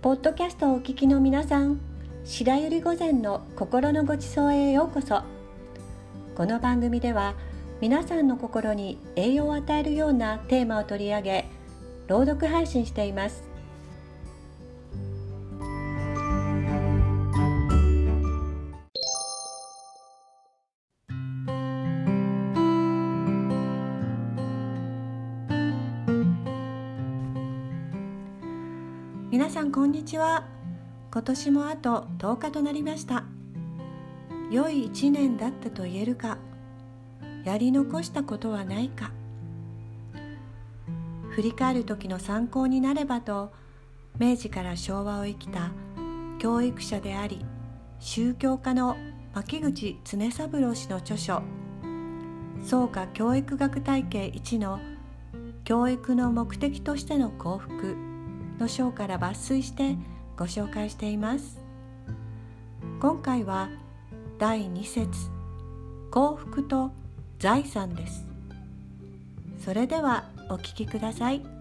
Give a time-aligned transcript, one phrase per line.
[0.00, 1.80] ポッドキャストをお聞きの皆さん
[2.24, 5.22] 白百合御前の心のごちそうへようこそ。
[6.36, 7.34] この番組では
[7.80, 11.44] 皆さんの心に栄養を与えるようなテーマを取り上げ
[12.06, 13.47] 朗読配信しています。
[29.78, 30.44] こんにちは。
[31.12, 33.22] 今年もあと10日となりました。
[34.50, 36.38] 良い1年だったと言えるか。
[37.44, 39.12] やり残したことはないか。
[41.30, 43.52] 振り返る時の参考になればと
[44.18, 45.70] 明治から昭和を生きた
[46.40, 47.46] 教育者であり
[48.00, 48.96] 宗教家の
[49.32, 51.40] 牧口常三郎氏の著書
[52.66, 54.80] 「創価教育学体系1の
[55.62, 57.96] 教育の目的としての幸福」
[58.58, 59.96] の章から抜粋して
[60.36, 61.60] ご紹介しています。
[63.00, 63.68] 今回は
[64.38, 65.08] 第2節
[66.10, 66.90] 幸福と
[67.38, 68.26] 財産です。
[69.64, 71.57] それではお聞きください。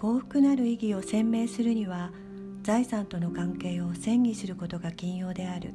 [0.00, 2.10] 幸福なる意義を鮮明するには
[2.62, 5.74] 財産との関係を詮議することが緊要である。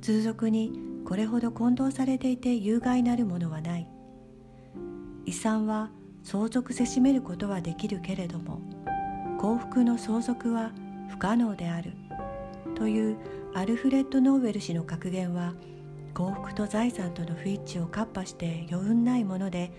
[0.00, 0.72] 通俗に
[1.04, 3.86] これほど混同されていて有害なるものはない。
[5.26, 5.90] 遺産は
[6.22, 8.62] 相続せしめることはできるけれども
[9.38, 10.72] 幸福の相続は
[11.10, 11.92] 不可能である。
[12.76, 13.18] という
[13.52, 15.52] アルフレッド・ノーベル氏の格言は
[16.14, 19.70] 幸福と財産との不一致をカッパして余運ないもので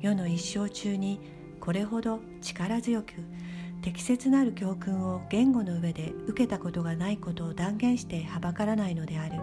[0.00, 1.33] 世の一生中に
[1.64, 3.14] これほど力強く
[3.80, 9.40] 適切なる教訓を言語の上で受けたことがないことを断言してはばからないのである。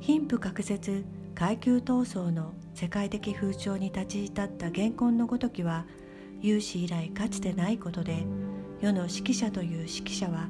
[0.00, 5.86] 貧富格節階級闘争の世界的風潮に立ち至った現今のごときは
[6.40, 8.24] 有史以来かつてないことで
[8.80, 10.48] 世の指揮者という指揮者は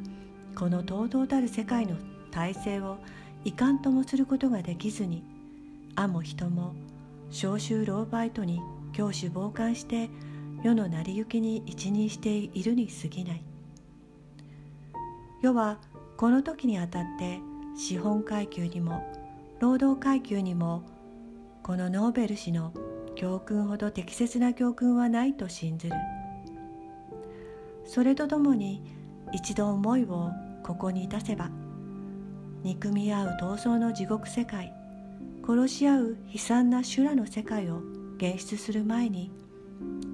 [0.55, 1.97] この堂々たる世界の
[2.31, 2.99] 体制を
[3.45, 5.23] 遺憾ともすることができずに
[5.97, 6.75] あも人も
[7.31, 8.61] 召集老バイトに
[8.99, 10.11] 教師傍観して
[10.65, 13.45] 世の成り行きに一任しているに過ぎない。
[15.41, 15.79] 世は
[16.17, 17.39] この時にあたって
[17.77, 19.07] 資本階級にも
[19.61, 20.83] 労働階級にも
[21.63, 22.73] このノーベル氏の
[23.15, 25.95] 教訓ほど適切な教訓はないと信ずる。
[27.87, 28.83] それとともに
[29.33, 30.33] 一度思いを
[30.65, 31.51] ここにいたせば
[32.65, 34.75] 憎み合う闘争の地獄世界
[35.47, 37.81] 殺し合う悲惨な修羅の世界を
[38.19, 39.31] 現出する前に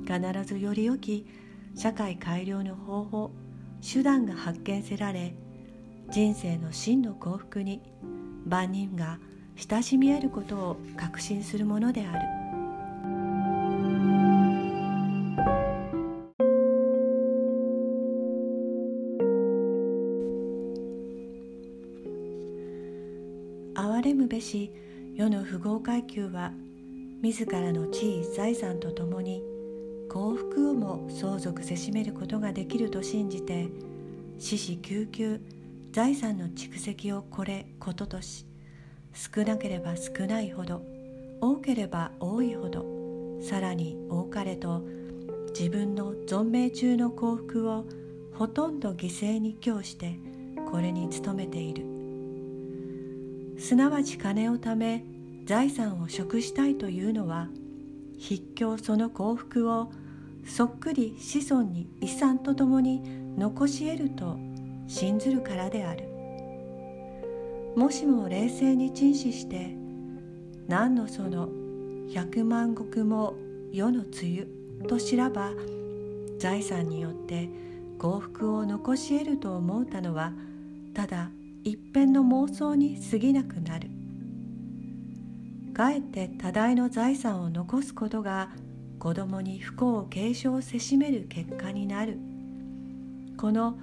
[0.06, 1.26] 必ずより良き
[1.75, 3.31] 社会改良の方法
[3.81, 5.34] 手段が発見せられ
[6.10, 7.81] 人生の真の幸福に
[8.44, 9.19] 万人が
[9.56, 12.44] 親しみ得ることを確信するものである。
[23.76, 24.70] 哀れむべし
[25.14, 26.53] 世の富豪階級は
[27.24, 29.42] 自らの地位財産とともに
[30.10, 33.68] 幸福をも相続せしめることができると信じて
[34.38, 35.40] 死死救急
[35.90, 38.44] 財産の蓄積をこれこととし
[39.14, 40.82] 少なければ少ないほど
[41.40, 42.84] 多ければ多いほど
[43.40, 44.82] さらに多かれと
[45.58, 47.86] 自分の存命中の幸福を
[48.34, 50.18] ほとんど犠牲に供して
[50.70, 51.86] これに努めている。
[53.58, 55.13] すなわち金をため
[55.44, 57.49] 財産を食したいというのは
[58.21, 59.93] 筆境その幸福を
[60.47, 63.03] そっくり子孫に遺産とともに
[63.37, 64.38] 残し得ると
[64.87, 66.09] 信ずるからである。
[67.77, 69.75] もしも冷静に珍視して
[70.69, 71.49] 何のその
[72.09, 73.35] 百万石も
[73.73, 74.47] 世の梅
[74.79, 75.50] 雨と知らば
[76.38, 77.49] 財産によって
[77.99, 80.32] 幸福を残し得ると思うたのは
[80.94, 81.31] ただ
[81.64, 84.03] 一辺の妄想に過ぎなくなる。
[85.75, 88.49] かえって多大の財産を残すことが
[89.00, 92.19] 子供に不幸を継承せしめる結果になる。
[93.37, 93.76] この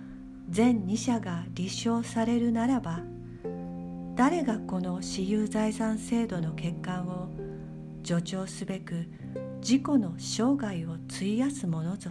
[0.50, 3.02] 全二者が立証されるならば
[4.16, 7.30] 誰がこの私有財産制度の欠陥を
[8.04, 9.06] 助長すべく
[9.60, 12.10] 自己の生涯を費やすものぞ。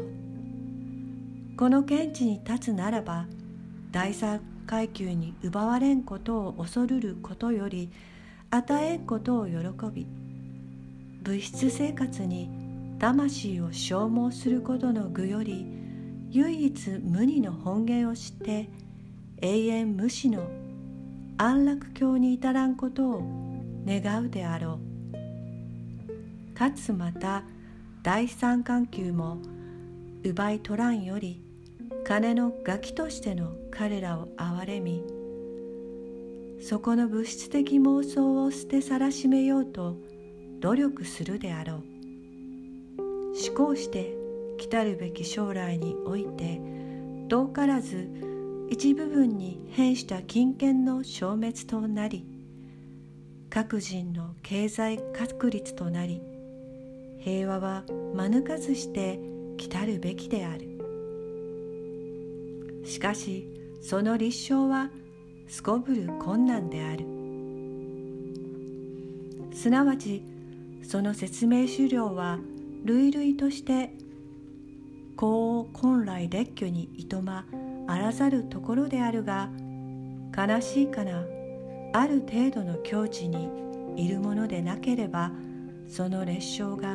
[1.57, 3.27] この見地に立つならば
[3.91, 7.91] 第三階級に奪われんことを恐るることより
[8.53, 9.55] 与えんことを喜
[9.93, 10.07] び
[11.23, 12.51] 物質生活に
[12.99, 15.67] 魂を消耗することの具より
[16.31, 18.69] 唯一無二の本源を知って
[19.41, 20.51] 永遠無視の
[21.39, 23.23] 安楽境に至らんことを
[23.87, 24.81] 願うであろ
[26.55, 26.55] う。
[26.55, 27.45] かつまた
[28.03, 29.39] 第三環球も
[30.23, 31.43] 奪い取らんより
[32.05, 35.03] 金のガキとしての彼らを憐れみ
[36.61, 39.97] そこの物質的妄想を捨てさらしめようと
[40.61, 41.77] 努力するであろう。
[43.49, 44.15] 思考して
[44.59, 46.61] 来たるべき将来において
[47.29, 48.11] 遠からず
[48.69, 52.27] 一部分に変した金権の消滅となり
[53.49, 56.21] 各人の経済確立となり
[57.21, 57.85] 平和は
[58.15, 59.19] 免かずして
[59.57, 60.71] 来たるべきである。
[62.85, 63.47] しかし
[63.81, 64.91] その立証は
[65.51, 67.05] すこぶる困難である。
[69.53, 70.23] すなわち
[70.85, 72.39] その説明資料は
[72.85, 73.93] 類々として
[75.17, 77.45] 公を本来列挙にいとま
[77.89, 79.51] あらざるところであるが
[80.37, 81.25] 悲しいかな
[81.93, 83.51] ある程度の境地に
[83.97, 85.33] いるものでなければ
[85.89, 86.95] その列唱が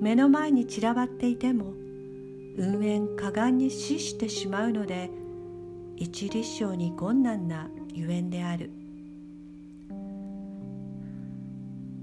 [0.00, 1.72] 目の前に散らばっていても
[2.58, 5.10] 運縁果願に死してしまうので
[6.00, 8.70] 一立章に困難なゆえんである。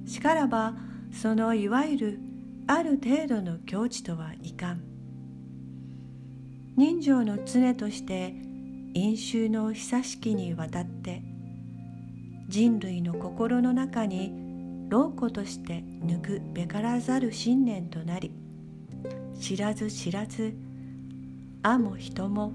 [0.06, 0.76] しからば
[1.14, 2.20] そのいわゆる
[2.68, 4.82] ある程度の境地とはいかん。
[6.76, 8.34] 人情の常として
[8.94, 11.24] 飲酒の久しきにわたって
[12.50, 14.34] 人類の心の中に
[14.90, 18.34] 老子として抜くべからざる信念となり
[19.40, 20.54] 知らず知らず
[21.64, 22.52] あも人も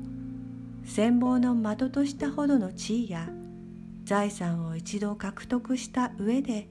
[0.93, 3.29] 羨望の的としたほどの地位や
[4.03, 6.67] 財産を一度獲得した上で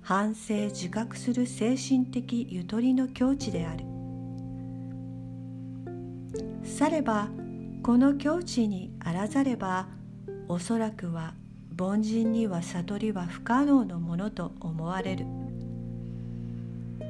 [0.00, 3.84] 反省自覚する精神的ゆとりの境地である。
[6.64, 7.28] されば
[7.82, 9.86] この境地にあらざれば
[10.48, 11.34] おそらくは
[11.78, 15.26] 凡人には悟りは不可能のものと思われる。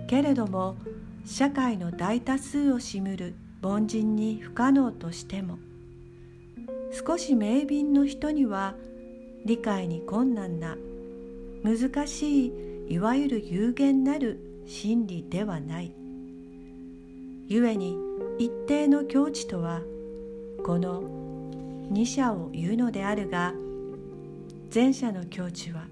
[0.08, 0.74] けれども
[1.24, 5.60] 社会の大多数を占むる凡人に不可能としても
[6.92, 8.74] 少し明敏の人には
[9.46, 10.76] 理解に困難な
[11.62, 12.52] 難しい
[12.88, 15.94] いわゆる有限なる真理ではない。
[17.48, 17.96] 故に
[18.38, 19.80] 一定の境地とは
[20.64, 21.02] この
[21.90, 23.52] 二者を言うのであるが
[24.72, 25.86] 前者の境地は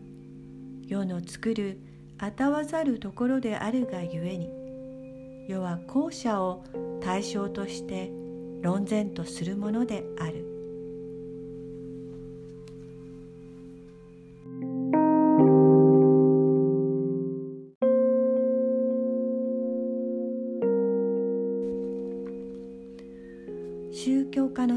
[0.86, 1.78] 世の作る
[2.18, 4.48] 与わざるところであるがゆえに
[5.48, 6.64] 世は後者を
[7.02, 8.10] 対象として
[8.62, 10.49] 論然とするものである。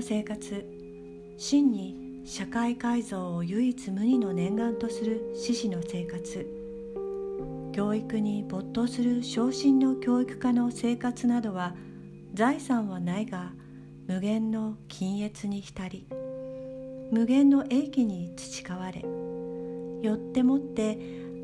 [0.03, 0.65] 生活。
[1.38, 6.45] 真に社会改造を唯一無二の念願とする獅子の生活。
[7.71, 11.73] 教育に没頭する昇進の教育家の生活などは
[12.33, 13.53] 財産はないが
[14.07, 16.06] 無限の金越に浸り
[17.11, 20.99] 無限の英気に培われよってもって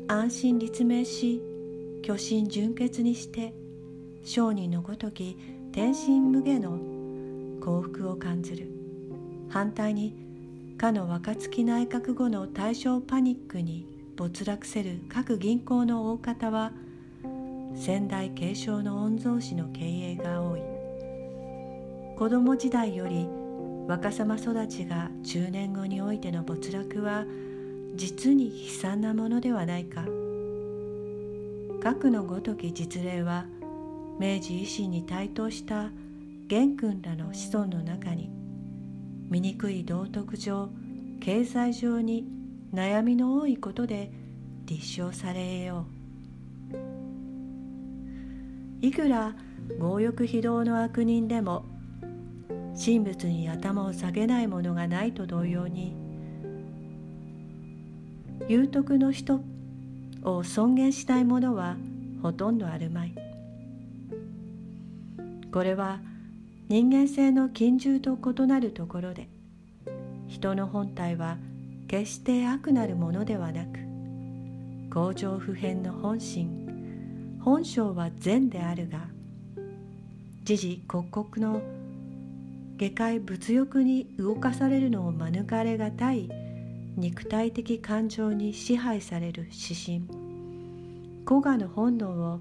[0.06, 1.42] 安心立命し
[2.04, 3.52] 虚心純潔にして
[4.24, 5.36] 商人のごとき
[5.72, 6.99] 天心無下の
[7.60, 8.70] 幸福を感じる。
[9.48, 10.14] 反対に
[10.78, 13.86] かの若月内閣後の対象パニックに
[14.16, 16.72] 没落せる各銀行の大方は
[17.74, 20.60] 先代継承の御曹司の経営が多い。
[22.16, 23.28] 子供時代より
[23.86, 27.24] 若様育ちが中年後においての没落は
[27.94, 30.04] 実に悲惨なものではないか。
[31.82, 33.46] 核のごとき実例は
[34.18, 35.90] 明治維新に台頭した
[36.50, 38.28] 元君らの子孫の中に
[39.30, 40.68] 醜い道徳上
[41.20, 42.26] 経済上に
[42.74, 44.10] 悩みの多いことで
[44.64, 45.86] 立証されよ
[48.82, 48.84] う。
[48.84, 49.36] いくら
[49.78, 51.66] 強欲非道の悪人でも
[52.74, 55.94] 神仏に頭を下げないものがないと同様に
[58.48, 59.40] 有徳の人
[60.24, 61.76] を尊厳しないものは
[62.22, 63.14] ほとんどあるまい。
[65.52, 66.00] これは
[66.70, 69.28] 人間性の近従と異なるところで
[70.28, 71.36] 人の本体は
[71.88, 73.80] 決して悪なるものではなく
[74.88, 79.08] 工場普遍の本心本性は善であるが
[80.44, 81.60] 時事刻々の
[82.76, 86.30] 下界物欲に動かされるのを免れがたい
[86.96, 90.02] 肉体的感情に支配される指針
[91.26, 92.40] 古我の本能を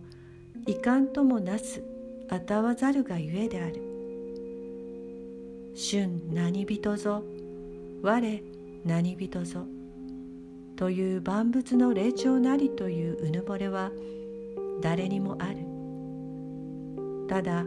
[0.67, 1.81] いかんともなす
[2.29, 3.88] 与わざるがゆえである。
[5.81, 7.23] 春何人ぞ。
[8.01, 8.41] 我
[8.83, 9.65] 何人ぞ。
[10.75, 13.89] という万物の霊長なりといううぬぼれは
[14.81, 17.27] 誰にもある。
[17.29, 17.63] ただ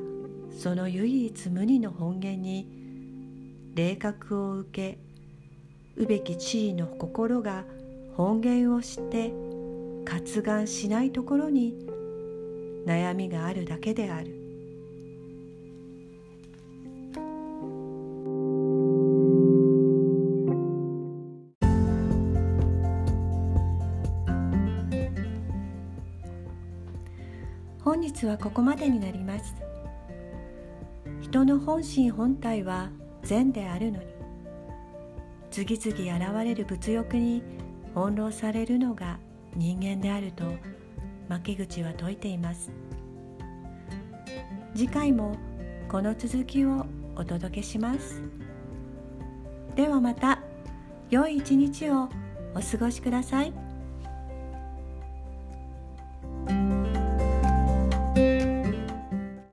[0.50, 2.69] その唯一無二の本源に
[3.75, 4.99] 霊覚を受け
[5.97, 7.64] うべき地位の心が
[8.14, 9.33] 本源を知って
[10.04, 11.75] 活願しないところに
[12.85, 14.42] 悩みがあるだけである。
[28.12, 29.54] 日はここまでになります。
[31.21, 32.90] 人の本心本体は
[33.23, 34.07] 善であるのに
[35.50, 37.42] 次々現れる物欲に
[37.95, 39.19] 翻弄されるのが
[39.54, 40.45] 人間であると
[41.28, 42.71] 牧口は説いています。
[44.75, 45.37] 次回も
[45.88, 48.23] この続きをお届けします。
[49.76, 50.40] ではまた
[51.11, 52.09] 良い一日を
[52.54, 53.62] お過ごしください。